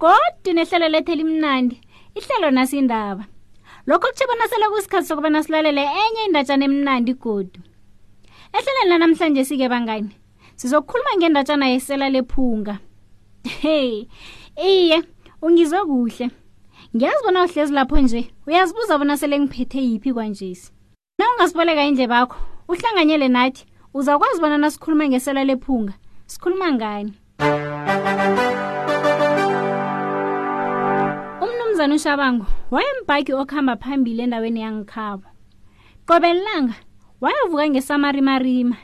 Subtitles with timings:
[0.00, 1.76] godi nehlelo lethu elimnandi
[2.16, 3.24] ihlelo nasindaba
[3.86, 7.60] lokho kutsho bona selekuisikhathi sokubana silalele enye indatshana emnandi godu
[8.56, 10.10] ehleleni lanamhlanje sike bangani
[10.58, 12.74] sizokhuluma ngendatshana yesela lephunga
[13.62, 14.04] hey
[14.72, 14.98] iye
[15.44, 16.26] ungizwe kuhle
[16.94, 20.72] ngiyazi bona uhlezi lapho nje uyazibuza bona sele ngiphethe yiphi kwanjesi
[21.18, 22.36] na ungasiboleka indle bakho
[22.68, 25.92] uhlanganyele nathi uzakwazi bona nasikhuluma ngesela lephunga
[26.26, 27.12] sikhuluma ngani
[31.86, 35.22] unjani ushabango wayembhaki okuhamba phambili endaweni yangikhabo
[36.06, 36.74] qobelilanga
[37.22, 38.74] wayavuka ngesamarimarima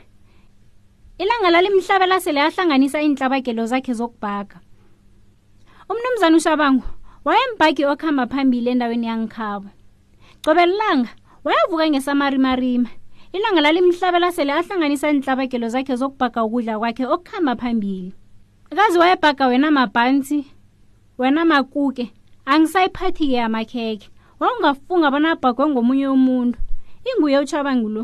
[1.19, 4.59] ilanga lalimhlabela sele ahlanganisa iintlabakelo zakhe zokubhaka
[5.89, 6.85] umnumzana ushabango
[7.25, 9.67] wayembhaki okuhamba phambili endaweni yangikhabo
[10.45, 11.09] qobelilanga
[11.43, 12.87] wayavuka ngesamarimarima
[13.35, 18.15] ilanga lalimhlabela sele ahlanganisa iintlabakelo zakhe zokubhaga ukudla kwakhe okuhamba phambili
[18.71, 20.47] kazi wayebhaga wena mabhansi
[21.17, 22.11] wena makuke
[22.51, 24.07] angisayiphathi-ke amakhekhe
[24.41, 26.57] wawungafunga bona abhagwe ngomunye umuntu
[27.09, 28.03] inguye utshabangu lo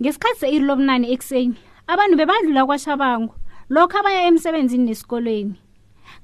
[0.00, 1.56] ngesikhathi se-iri lobunane ekuseni
[1.92, 3.32] abantu bebadlula kwashabangu
[3.74, 5.56] lokhu abaya emsebenzini nesikolweni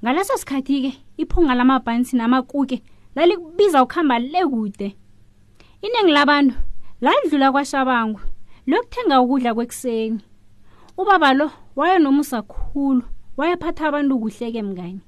[0.03, 0.91] ngaleso sikhathi-ke
[1.23, 2.77] iphunga lamabhansi namakuke
[3.17, 4.89] lalikubiza ukuhamba le kude
[5.85, 6.57] iningi labantu
[7.05, 8.21] lalidlula kwashabangu
[8.71, 10.21] lokuthenga ukudla kwekuseni
[11.01, 11.47] ubaba lo
[11.79, 13.05] wayenomusa khulu
[13.39, 15.03] wayephatha abantu kuhleke mngani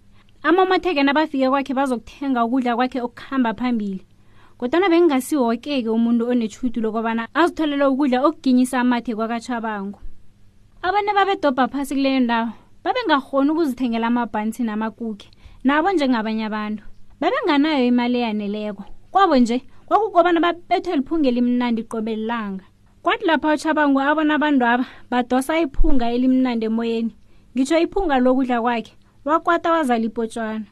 [0.47, 4.03] amamatheke nabafike kwakhe bazokuthenga ukudla kwakhe okuhamba phambili
[4.59, 9.99] kodwana bengingasiwokeke umuntu onetshudu lokobana azitholele ukudla okuginyisa amathe kwakatshabango
[10.87, 12.51] abantu babedobha phasi kuleyo ndawo
[12.85, 15.27] babengahoni ukuzithengela amabhansi namakukhe
[15.67, 16.83] nabo njengabanye abantu
[17.21, 19.59] babenganayo imali eyaneleko kwabo nje
[19.89, 22.65] kwakukobana babethwe liphunga elimnandi qobelilanga
[23.03, 27.13] kwathi lapha utshabango abona abantu aba badosa iphunga elimnandi emoyeni
[27.53, 28.95] ngitsho iphunga lokudla kwakhe
[29.27, 30.65] wakwata wazaliphotshwana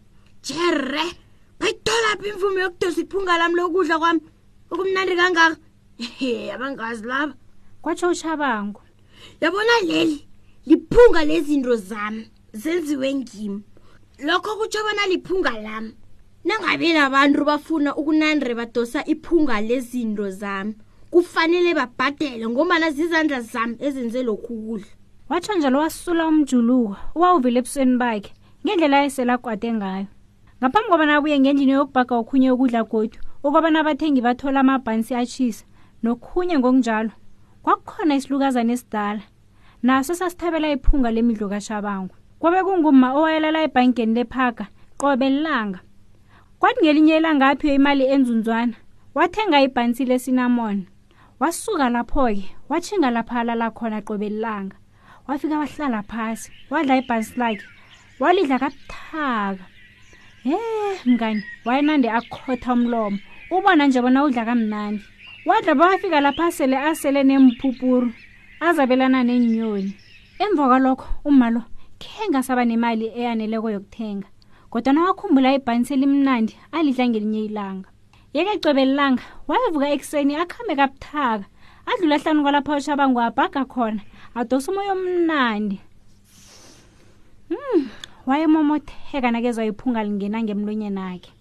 [0.42, 1.03] jere
[1.59, 4.20] bayitholaphi imvumo yokudosa iphunga lami lokudla kwami
[4.70, 5.59] okumnandi kangaka
[6.28, 7.34] e abangazi laba
[7.82, 8.81] kwatsho ushabango
[9.43, 10.19] yabona leli
[10.66, 13.60] liphunga lezinto zami zenziwe ngimi
[14.26, 15.93] lokho kutsho bona liphunga lami
[16.44, 20.75] nangabe labantu bafuna ukunandre badosa iphunga lezinto zami
[21.10, 24.87] kufanele babhadele ngombana zizandla zami ezenze lokhu kudla
[25.28, 28.31] watsho njalo wasula umjuluko uwawuvile ebusweni bakhe
[28.64, 30.06] ngendlela ayeselagwade ngayo
[30.58, 35.66] ngaphambi kwabana abuye ngendlini yokubhaga okhunye ukudla godu okwabana abathengi bathola amabhansi atshisa
[36.04, 37.12] nokhunye ngokunjalo
[37.62, 39.22] kwakukhona isilukazane esidala
[39.84, 44.64] naso sasithabela iphunga lemidlo kashabangu kwabe kunguma owayelala ebhankeni lephaga
[45.00, 45.78] qobe lilanga
[46.60, 48.75] kwathi ngelinye ilanga aphiwe imali enzunzwana
[49.16, 50.78] wathenga ibhansi lesinamon
[51.41, 54.76] wasuka lapho-ke watshinga lapho alala khona qobe lilanga
[55.28, 57.66] wafika wahlala phasi wadla ibhansi lakhe like
[58.20, 59.64] walidla kabuthaka
[60.44, 60.56] he
[61.06, 63.19] mngani wayenande akhotha umlomo
[63.50, 65.00] ubona nje bona udla kamnani
[65.47, 68.12] wadla bawafika lapha asele asele nempupuru
[68.60, 69.92] azabelana nenyoni
[70.38, 71.62] emva kwalokho umalo
[72.02, 74.28] khenga saba nemali eyaneleko yokuthenga
[74.70, 77.88] kodwana wakhumbula ibhanisi elimnandi alidla ngelinye ilanga
[78.34, 81.46] yeke cwebelilanga wayevuka ekuseni akhambe kabuthaka
[81.91, 84.02] adlula hlanu kwalapha oshabangu abhaga khona
[84.38, 85.76] adosa umoya omnandi
[87.54, 87.87] Mm.
[88.26, 91.32] wayemomotheka nakezwa iphunga lingena ngemlonyeni akhe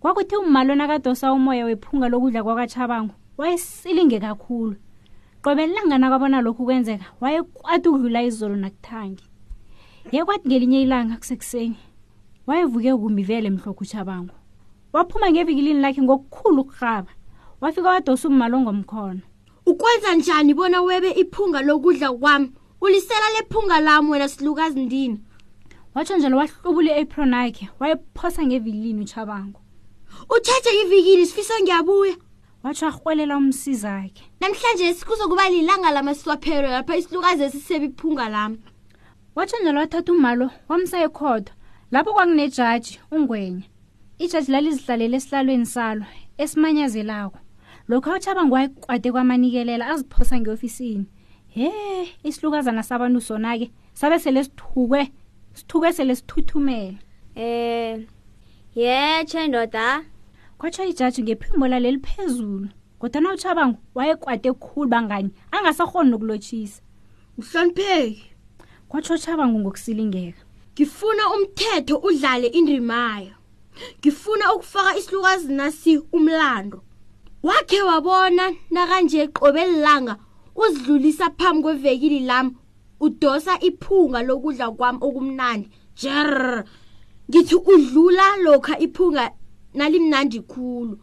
[0.00, 4.76] kwakuthi ummalona akadosa umoya wephunga lokudla kwakatshabango wayesilinge kakhulu
[5.42, 9.24] qobelangana kwabona lokhu kwenzeka wayekwati ukudlula izolo nakuthangi
[10.14, 11.78] yekwati ngelinye ilanga kusekuseni
[12.46, 14.34] wayevuke kumivele mhlokhu utshabango
[14.94, 17.10] waphuma ngevikilini lakhe ngokukhulu ukuhaba
[17.60, 19.22] wafika wadosa ummalo ngomkhono
[19.66, 25.18] ukwenza njani bona webe iphunga lokudla kwami ulisela lephunga lami wena silukazindini
[25.98, 29.60] watsho njalo wahlubule i-apron yakhe wayephosa ngevikilini utshabango
[30.36, 32.16] utshetshe ivikili sifiso ngiyabuya
[32.62, 38.58] watsho arhwelela umsiza akhe namhlanje sikuzokuba lilanga lamaswaphelo lapha isilukazi esiseba iphunga lam
[39.36, 41.52] watsho njalo wathatha umalo wamsa ekhodo
[41.90, 43.66] lapho kwakunejaji ungwenya
[44.18, 46.04] ijaji lalizihlalele esihlalweni salo
[46.42, 47.38] esimanyazelako
[47.88, 51.06] lokho utshabango wayekwade kwamanikelela aziphosa ngeofisini
[51.46, 51.70] he
[52.22, 55.12] isilukazana sabantu sona ke sabe sele sithukwe
[55.58, 56.98] sithukesele sithuthumele
[57.36, 58.06] um eh,
[58.74, 60.04] yetshe ndoda
[60.58, 62.68] kwatsho ijaji ngephimbo laleli phezulu
[62.98, 66.82] ngodana utshabango wayekwade khulu bangani angasarhoni nokulotshisa
[67.38, 68.24] mhlonipheki
[68.88, 70.40] kwatsho utshabango ngokusilingeka
[70.74, 73.34] ngifuna umthetho udlale indimayo
[74.00, 76.80] ngifuna ukufaka isilukazi nasi umlando
[77.42, 80.16] wakhe wabona nakanje qobelilanga
[80.56, 82.54] uzidlulisa phambi kwevekili lami
[83.00, 85.68] udosa iphunga lokudla kwami okumnandi
[86.02, 86.64] jer
[87.30, 89.24] ngithi udlula lokha iphunga
[89.78, 90.94] nalimnandi khulu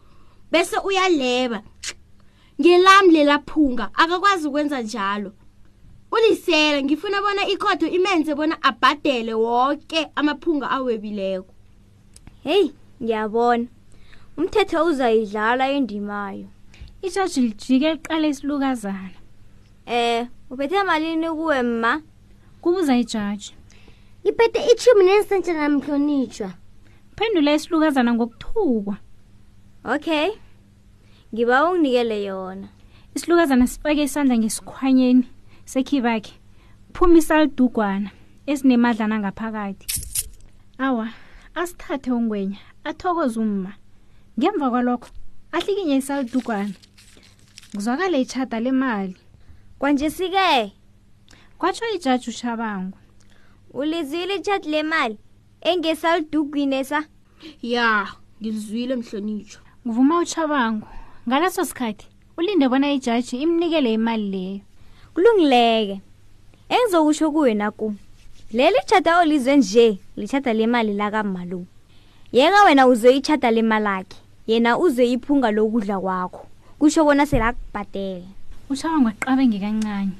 [0.52, 1.58] bese uyaleba
[2.60, 5.30] ngelami lelaphunga akakwazi ukwenza njalo
[6.14, 11.52] ulisela ngifuna bona ikhotho imenze bona abhadele wonke amaphunga awebileko
[12.46, 12.66] heyi
[13.02, 13.66] ngiyabona
[14.38, 16.46] umthetho uzayidlala endimayo
[17.06, 19.16] ijaji lijike liqala isilukazana
[19.86, 22.02] Eh, ubethe malini kuwe mma?
[22.60, 23.54] Kubuza ijaji.
[24.24, 26.50] Ngiphethe ichumi nesentsha namhlonitshwa.
[27.16, 28.96] Phendula isilukazana ngokuthukwa.
[29.84, 30.30] Okay.
[31.34, 32.66] Ngiba unginikele yona.
[33.14, 35.24] Isilukazana sifake isandla ngesikhwanyeni
[35.70, 36.34] sekhibakhe.
[36.92, 38.10] Phumisa lidugwana
[38.50, 39.86] esinemadlana ngaphakathi.
[40.82, 41.08] Awa,
[41.54, 42.58] asithathe ungwenya.
[42.84, 43.72] Athokoze umma.
[44.38, 45.08] Ngemva kwalokho,
[45.52, 46.74] ahlikinye isalidugwana.
[47.74, 49.16] Ngizwakale itshata lemali.
[49.78, 50.72] Kwanjesi-ke
[51.58, 52.98] kwatsho ijaji uShabangu
[53.74, 55.18] ulizwile ijadi lemali
[55.60, 57.04] engesalidugwini sa
[57.62, 58.08] ya
[58.42, 59.58] ngilizwile mhlonitsho
[59.88, 60.86] ngivuma uchabango
[61.28, 62.06] ngaleso sikhathi
[62.38, 64.60] ulinde bona ijaji imnikele imali leyo
[65.14, 66.00] kulungileke
[66.68, 67.96] engizokusho kuwe nakum
[68.52, 71.66] leli chata olizwe nje lichata lemali lakamalumi
[72.32, 76.46] yeka wena uzoyichata lemalakhe yena uzoyiphunga lokudla kwakho
[76.78, 78.24] kusho bona selakubhadele
[78.70, 80.12] utshawa ngwaqabe ngekancane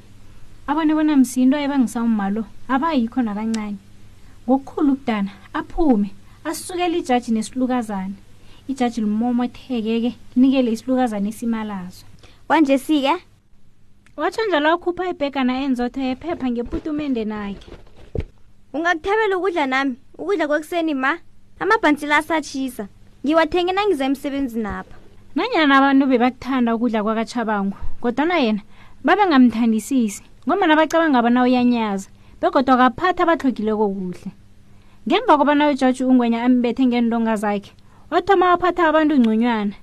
[0.67, 3.79] abone bona msinto ayebangisa ummalo abayikho nakancane
[4.47, 6.11] ngokukhulu ukudana aphume
[6.45, 8.15] asukele ijaji nesilukazane
[8.71, 12.07] ijaji limomothekeke linikele isilukazane esimalazo
[12.47, 13.15] kwanje sike
[14.17, 17.71] watsho njalo wakhupha ibhegana enzotho yephepha ngeputumende nakhe
[18.73, 21.19] ungakuthabela ukudla nami ukudla kwekuseni ma
[21.61, 22.85] amabhansila asatshisa
[23.25, 24.95] ngiwathenge nangizemsebenzi napha
[25.37, 28.63] nanyana abantu bebakuthanda ukudla kwakatshabango kodwana yena
[29.05, 32.09] babengamthandisisi ngomana bacabanga abona uyanyaza
[32.41, 34.29] begodwa kaphatha abahlogileko kuhle
[35.05, 37.71] ngemva kobana ujaji ungwenya ambethe ngeentonga zakhe
[38.11, 39.77] wathoma waphatha abantu ngconywana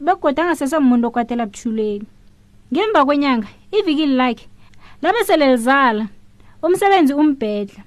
[0.00, 2.06] begoda angasesemuntu okwatela buthuleni
[2.72, 4.48] ngemva kwenyanga ivikili lakhe
[5.04, 6.04] labe sele lizala
[6.64, 7.84] umsebenzi umbhedla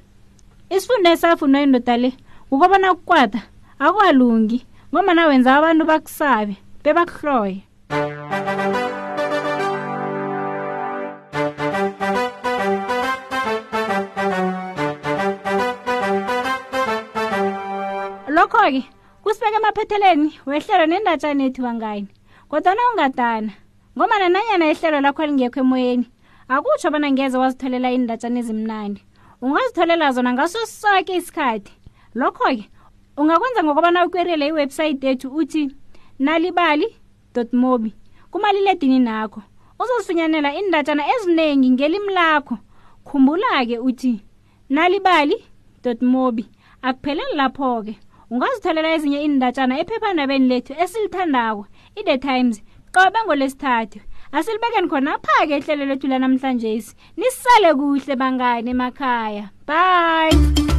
[0.70, 2.10] isifundo esafundwa indoda le
[2.50, 3.42] kukobana ukukwata
[3.82, 4.58] akwalungi
[4.94, 7.64] ngomana wenza abantu bakusabe bebakhloyi
[18.30, 18.86] Lokho ke
[19.24, 22.12] kusbeka maphetheleni wehlelwe nindatshana ethu bangayini
[22.50, 23.52] kodwa ona ungatana
[23.98, 26.06] ngomana nanyana ehlelwa lakho lingekho emoyeni
[26.50, 28.98] akutshayana ngeze wazitholela indatshana ezi-9
[29.42, 31.72] ungazitholela zona ngaso saki isikade
[32.16, 32.70] lokho ke
[33.18, 35.76] ungakwenza ngokuba na ukuyelela iwebsite yetu uthi
[36.20, 36.96] nalibali
[37.54, 37.94] mobi
[38.32, 39.42] kumaliledini nakho
[39.80, 42.58] uzosinyanela indatshana ezinengi ngelimi lakho
[43.06, 44.22] khumbula-ke uthi
[44.70, 45.38] nalibali
[46.02, 46.46] mobi
[46.82, 47.94] akupheleli lapho-ke
[48.32, 51.64] ungazitholela ezinye indatshana ephephandabeni lethu esilithandako
[52.00, 52.58] i-the times
[52.94, 54.00] qobe ngolwesithathu
[54.32, 60.77] asilibekeni khonapha-ke ehlelo lethu lanamhlanje si nisale kuhle bangani emakhaya bye